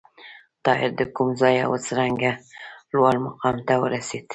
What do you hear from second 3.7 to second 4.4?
ورسېد؟